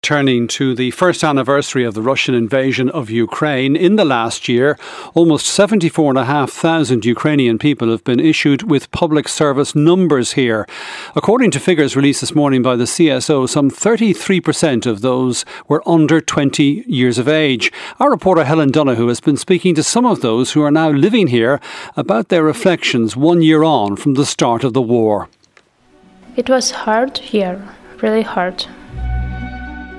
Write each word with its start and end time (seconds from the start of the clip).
Turning 0.00 0.46
to 0.46 0.76
the 0.76 0.92
first 0.92 1.24
anniversary 1.24 1.84
of 1.84 1.92
the 1.92 2.00
Russian 2.00 2.32
invasion 2.32 2.88
of 2.90 3.10
Ukraine, 3.10 3.74
in 3.74 3.96
the 3.96 4.04
last 4.04 4.48
year, 4.48 4.78
almost 5.12 5.46
74,500 5.46 7.04
Ukrainian 7.04 7.58
people 7.58 7.90
have 7.90 8.04
been 8.04 8.20
issued 8.20 8.62
with 8.62 8.90
public 8.92 9.28
service 9.28 9.74
numbers 9.74 10.32
here. 10.32 10.66
According 11.16 11.50
to 11.50 11.60
figures 11.60 11.96
released 11.96 12.20
this 12.20 12.34
morning 12.34 12.62
by 12.62 12.76
the 12.76 12.84
CSO, 12.84 13.48
some 13.48 13.70
33% 13.70 14.86
of 14.86 15.00
those 15.00 15.44
were 15.66 15.86
under 15.86 16.20
20 16.20 16.84
years 16.86 17.18
of 17.18 17.28
age. 17.28 17.72
Our 17.98 18.10
reporter 18.10 18.44
Helen 18.44 18.70
Donoghue 18.70 19.08
has 19.08 19.20
been 19.20 19.36
speaking 19.36 19.74
to 19.74 19.82
some 19.82 20.06
of 20.06 20.20
those 20.20 20.52
who 20.52 20.62
are 20.62 20.70
now 20.70 20.90
living 20.90 21.26
here 21.26 21.60
about 21.96 22.28
their 22.28 22.44
reflections 22.44 23.16
one 23.16 23.42
year 23.42 23.64
on 23.64 23.96
from 23.96 24.14
the 24.14 24.24
start 24.24 24.62
of 24.62 24.74
the 24.74 24.80
war. 24.80 25.28
It 26.36 26.48
was 26.48 26.70
hard 26.70 27.18
year, 27.32 27.68
really 28.00 28.22
hard. 28.22 28.64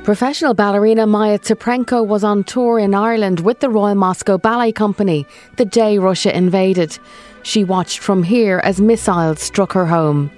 Professional 0.10 0.56
ballerina 0.56 1.06
Maya 1.06 1.38
Tsiprenko 1.38 2.04
was 2.04 2.24
on 2.24 2.44
tour 2.44 2.80
in 2.80 2.96
Ireland 2.96 3.42
with 3.42 3.60
the 3.60 3.70
Royal 3.70 3.94
Moscow 3.94 4.40
Ballet 4.40 4.72
Company 4.72 5.24
the 5.58 5.66
day 5.66 6.00
Russia 6.00 6.36
invaded. 6.36 6.98
She 7.44 7.64
watched 7.64 8.00
from 8.00 8.24
here 8.24 8.60
as 8.64 8.82
missiles 8.82 9.40
struck 9.40 9.72
her 9.74 9.86
home. 9.86 10.32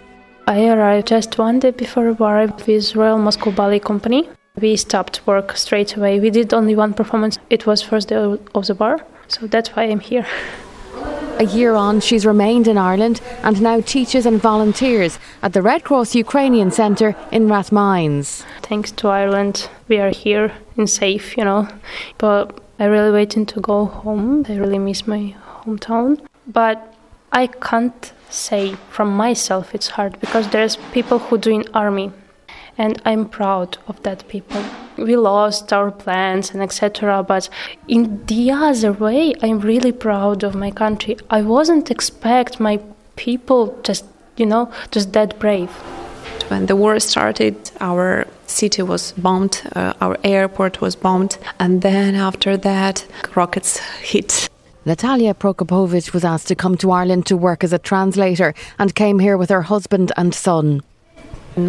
I 0.46 0.68
arrived 0.68 1.08
just 1.08 1.38
one 1.38 1.60
day 1.60 1.72
before 1.72 2.12
war 2.12 2.54
with 2.68 2.98
Royal 2.98 3.18
Moscow 3.18 3.52
Ballet 3.52 3.80
Company. 3.80 4.30
We 4.60 4.76
stopped 4.76 5.26
work 5.26 5.56
straight 5.56 5.96
away. 5.96 6.20
We 6.20 6.32
did 6.32 6.54
only 6.54 6.76
one 6.76 6.94
performance. 6.94 7.40
It 7.50 7.66
was 7.66 7.82
first 7.82 8.10
day 8.10 8.16
of 8.16 8.68
the 8.68 8.76
war, 8.76 9.00
so 9.30 9.48
that's 9.48 9.70
why 9.70 9.84
I'm 9.84 10.02
here. 10.02 10.28
A 11.42 11.46
year 11.46 11.74
on, 11.74 12.02
she's 12.02 12.24
remained 12.24 12.68
in 12.68 12.78
Ireland 12.78 13.20
and 13.42 13.60
now 13.64 13.82
teaches 13.82 14.28
and 14.28 14.40
volunteers 14.40 15.18
at 15.42 15.54
the 15.54 15.64
Red 15.64 15.84
Cross 15.84 16.14
Ukrainian 16.14 16.70
Centre 16.70 17.16
in 17.32 17.48
Rathmines. 17.48 18.46
Thanks 18.62 18.92
to 18.92 19.08
Ireland, 19.08 19.68
we 19.88 19.98
are 19.98 20.12
here 20.12 20.54
and 20.78 20.88
safe, 20.88 21.36
you 21.36 21.44
know. 21.44 21.68
But 22.20 22.62
I 22.78 22.86
really 22.86 23.10
waiting 23.10 23.48
to 23.48 23.60
go 23.60 23.86
home. 23.86 24.46
I 24.48 24.56
really 24.58 24.78
miss 24.78 25.08
my 25.08 25.36
hometown. 25.64 26.24
But 26.46 26.94
I 27.32 27.48
can't 27.48 28.14
say 28.30 28.76
from 28.92 29.10
myself 29.18 29.74
it's 29.74 29.88
hard 29.88 30.20
because 30.20 30.48
there's 30.50 30.76
people 30.94 31.18
who 31.18 31.40
do 31.40 31.50
in 31.50 31.66
army 31.74 32.12
and 32.82 33.00
I'm 33.06 33.26
proud 33.30 33.78
of 33.88 34.02
that 34.04 34.28
people. 34.28 34.64
We 34.98 35.16
lost 35.16 35.72
our 35.72 35.92
plans 35.92 36.52
and 36.52 36.62
etc. 36.64 37.24
But 37.24 37.48
in 37.88 38.26
the 38.26 38.52
other 38.52 38.92
way, 38.92 39.34
I'm 39.44 39.60
really 39.60 39.92
proud 39.92 40.44
of 40.44 40.56
my 40.56 40.72
country. 40.72 41.18
I 41.30 41.42
wasn't 41.44 41.92
expect 41.92 42.60
my 42.60 42.80
people 43.16 43.80
just 43.84 44.06
you 44.36 44.48
know 44.48 44.72
just 44.96 45.14
that 45.14 45.40
brave. 45.40 45.70
When 46.50 46.66
the 46.66 46.76
war 46.76 47.00
started, 47.00 47.56
our 47.80 48.26
city 48.48 48.82
was 48.82 49.14
bombed, 49.14 49.62
uh, 49.76 49.94
our 50.02 50.18
airport 50.24 50.82
was 50.82 50.96
bombed, 50.96 51.38
and 51.60 51.82
then 51.82 52.16
after 52.16 52.58
that, 52.58 53.06
rockets 53.36 53.78
hit. 54.12 54.50
Natalia 54.86 55.34
Prokopovich 55.34 56.12
was 56.14 56.26
asked 56.26 56.48
to 56.48 56.56
come 56.56 56.76
to 56.78 56.92
Ireland 56.92 57.28
to 57.28 57.38
work 57.38 57.64
as 57.64 57.74
a 57.74 57.80
translator 57.80 58.54
and 58.80 58.96
came 58.96 59.20
here 59.20 59.38
with 59.38 59.50
her 59.52 59.62
husband 59.62 60.12
and 60.18 60.34
son. 60.34 60.82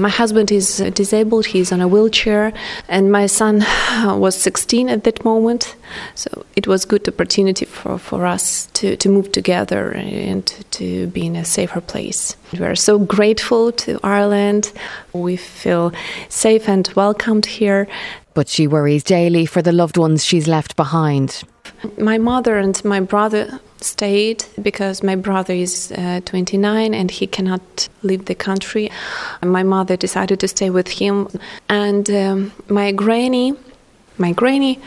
My 0.00 0.08
husband 0.08 0.50
is 0.52 0.78
disabled, 0.94 1.46
he's 1.46 1.72
on 1.72 1.80
a 1.80 1.88
wheelchair, 1.88 2.52
and 2.88 3.10
my 3.10 3.26
son 3.26 3.64
was 4.20 4.34
16 4.36 4.88
at 4.88 5.04
that 5.04 5.24
moment. 5.24 5.76
So 6.14 6.44
it 6.56 6.66
was 6.66 6.84
good 6.84 7.08
opportunity 7.08 7.64
for, 7.64 7.98
for 7.98 8.26
us 8.26 8.66
to, 8.74 8.96
to 8.96 9.08
move 9.08 9.32
together 9.32 9.92
and 9.92 10.46
to 10.72 11.06
be 11.08 11.26
in 11.26 11.36
a 11.36 11.44
safer 11.44 11.80
place. 11.80 12.36
We 12.52 12.64
are 12.64 12.76
so 12.76 12.98
grateful 12.98 13.72
to 13.72 13.98
Ireland. 14.02 14.72
We 15.12 15.36
feel 15.36 15.92
safe 16.28 16.68
and 16.68 16.88
welcomed 16.94 17.46
here. 17.46 17.88
But 18.34 18.48
she 18.48 18.66
worries 18.66 19.04
daily 19.04 19.46
for 19.46 19.62
the 19.62 19.72
loved 19.72 19.96
ones 19.96 20.24
she's 20.24 20.48
left 20.48 20.76
behind. 20.76 21.42
My 21.98 22.18
mother 22.18 22.58
and 22.58 22.82
my 22.84 23.00
brother 23.00 23.60
stayed 23.84 24.44
because 24.60 25.02
my 25.02 25.16
brother 25.16 25.54
is 25.54 25.92
uh, 25.92 26.20
29 26.24 26.94
and 26.94 27.10
he 27.10 27.26
cannot 27.26 27.88
leave 28.02 28.26
the 28.26 28.34
country. 28.34 28.90
My 29.42 29.62
mother 29.62 29.96
decided 29.96 30.40
to 30.40 30.48
stay 30.48 30.70
with 30.70 30.88
him, 30.88 31.28
and 31.68 32.10
um, 32.10 32.52
my 32.68 32.92
granny, 32.92 33.54
my 34.18 34.32
granny, 34.32 34.80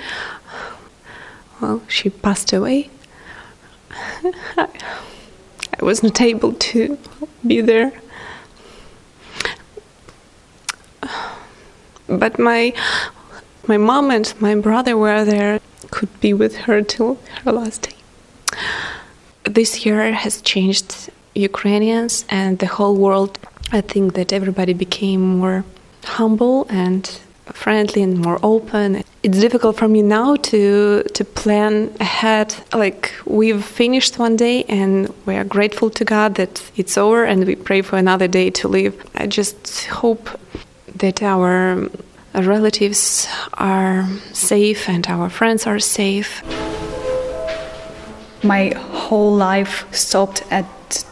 well, 1.62 1.82
she 1.88 2.10
passed 2.10 2.54
away. 2.54 2.90
I, 3.92 4.68
I 5.80 5.84
was 5.84 6.04
not 6.04 6.22
able 6.22 6.54
to 6.54 6.98
be 7.46 7.62
there. 7.62 7.92
But 12.08 12.38
my 12.40 12.74
my 13.68 13.78
mom 13.78 14.12
and 14.12 14.34
my 14.40 14.56
brother 14.56 14.96
were 14.96 15.26
there, 15.26 15.60
could 15.92 16.20
be 16.20 16.34
with 16.34 16.56
her 16.56 16.82
till 16.82 17.18
her 17.44 17.52
last 17.52 17.82
day. 17.84 17.95
This 19.56 19.86
year 19.86 20.12
has 20.12 20.42
changed 20.42 21.10
Ukrainians 21.34 22.26
and 22.28 22.60
the 22.60 22.66
whole 22.66 22.98
world. 22.98 23.40
I 23.72 23.80
think 23.80 24.14
that 24.16 24.34
everybody 24.34 24.74
became 24.74 25.22
more 25.22 25.64
humble 26.04 26.68
and 26.70 27.02
friendly 27.54 28.04
and 28.04 28.20
more 28.20 28.38
open. 28.44 29.02
It's 29.24 29.40
difficult 29.40 29.78
for 29.78 29.88
me 29.88 30.02
now 30.02 30.36
to 30.50 31.04
to 31.18 31.24
plan 31.42 31.74
ahead. 32.02 32.48
Like 32.74 33.14
we've 33.40 33.64
finished 33.64 34.20
one 34.20 34.36
day 34.36 34.66
and 34.68 34.92
we 35.26 35.34
are 35.40 35.48
grateful 35.56 35.90
to 36.00 36.04
God 36.04 36.36
that 36.36 36.54
it's 36.76 36.98
over 36.98 37.24
and 37.24 37.46
we 37.48 37.56
pray 37.56 37.82
for 37.82 37.98
another 37.98 38.28
day 38.28 38.50
to 38.60 38.68
live. 38.68 38.94
I 39.24 39.26
just 39.40 39.86
hope 40.02 40.26
that 41.04 41.24
our 41.24 41.56
relatives 42.34 43.26
are 43.54 44.06
safe 44.34 44.90
and 44.90 45.08
our 45.08 45.30
friends 45.30 45.66
are 45.66 45.80
safe. 45.80 46.44
My 48.46 48.74
whole 48.78 49.34
life 49.34 49.92
stopped 49.92 50.44
at 50.52 50.66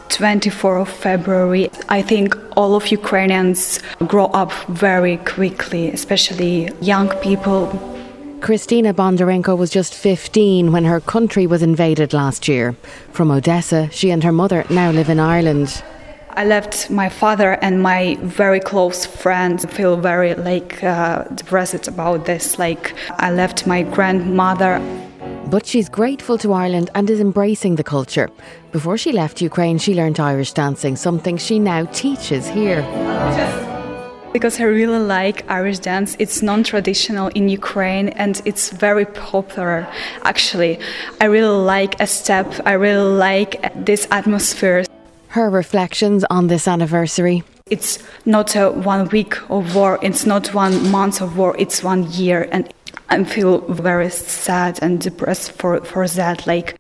24 0.10 0.78
of 0.78 0.90
February. 0.90 1.72
I 1.90 2.04
think 2.04 2.38
all 2.56 2.76
of 2.76 2.92
Ukrainians 2.92 3.80
grow 4.06 4.26
up 4.26 4.54
very 4.70 5.18
quickly, 5.18 5.90
especially 5.90 6.72
young 6.80 7.10
people. 7.22 7.68
Kristina 8.40 8.94
Bondarenko 8.94 9.58
was 9.58 9.72
just 9.72 9.96
15 9.96 10.72
when 10.72 10.86
her 10.86 11.00
country 11.00 11.48
was 11.48 11.64
invaded 11.64 12.14
last 12.14 12.48
year. 12.48 12.76
From 13.12 13.32
Odessa, 13.32 13.90
she 13.92 14.12
and 14.12 14.24
her 14.24 14.32
mother 14.32 14.64
now 14.70 14.92
live 14.92 15.10
in 15.10 15.20
Ireland. 15.20 15.84
I 16.36 16.46
left 16.46 16.92
my 16.92 17.10
father 17.10 17.54
and 17.62 17.82
my 17.82 18.18
very 18.22 18.60
close 18.60 19.08
friends 19.08 19.66
feel 19.66 19.98
very 19.98 20.36
like 20.36 20.84
uh, 20.84 21.24
depressed 21.36 21.88
about 21.88 22.26
this. 22.26 22.60
Like 22.60 22.94
I 23.18 23.32
left 23.32 23.66
my 23.66 23.82
grandmother. 23.82 24.80
But 25.48 25.66
she's 25.66 25.90
grateful 25.90 26.38
to 26.40 26.54
Ireland 26.54 26.90
and 26.96 27.10
is 27.10 27.20
embracing 27.20 27.76
the 27.76 27.84
culture. 27.84 28.30
Before 28.72 28.98
she 28.98 29.12
left 29.12 29.42
Ukraine, 29.42 29.78
she 29.78 29.94
learned 29.94 30.20
Irish 30.20 30.54
dancing, 30.54 30.96
something 30.96 31.38
she 31.38 31.60
now 31.60 31.86
teaches 31.86 32.48
here. 32.48 32.82
Because 34.32 34.60
I 34.60 34.64
really 34.64 34.98
like 34.98 35.48
Irish 35.52 35.80
dance. 35.80 36.16
It's 36.18 36.42
non 36.42 36.64
traditional 36.64 37.28
in 37.36 37.50
Ukraine 37.50 38.10
and 38.10 38.42
it's 38.46 38.72
very 38.72 39.06
popular. 39.06 39.88
Actually, 40.24 40.80
I 41.22 41.26
really 41.26 41.64
like 41.64 42.00
a 42.00 42.08
step, 42.08 42.48
I 42.66 42.74
really 42.74 43.16
like 43.16 43.86
this 43.86 44.08
atmosphere. 44.10 44.86
Her 45.28 45.50
reflections 45.50 46.26
on 46.32 46.48
this 46.48 46.68
anniversary. 46.68 47.44
It's 47.70 48.00
not 48.26 48.56
a 48.56 48.72
one 48.72 49.08
week 49.10 49.38
of 49.52 49.76
war, 49.76 50.00
it's 50.02 50.26
not 50.26 50.54
one 50.54 50.90
month 50.90 51.22
of 51.22 51.38
war, 51.38 51.56
it's 51.60 51.84
one 51.84 52.12
year. 52.12 52.50
And 52.52 52.74
I 53.14 53.24
feel 53.26 53.60
very 53.68 54.10
sad 54.10 54.80
and 54.82 55.00
depressed 55.00 55.52
for, 55.52 55.80
for 55.86 56.08
that. 56.08 56.48
Like 56.48 56.80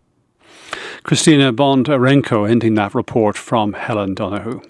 Kristina 1.03 1.55
Bondarenko 1.55 2.49
ending 2.49 2.73
that 2.73 2.95
report 2.95 3.37
from 3.37 3.73
Helen 3.73 4.15
Donoghue. 4.15 4.61